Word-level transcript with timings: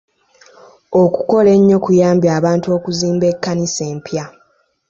Okukola 1.03 1.49
ennyo 1.57 1.77
kuyambye 1.85 2.29
abantu 2.39 2.67
okuzimba 2.77 3.25
ekkanisa 3.31 3.81
empya. 3.93 4.25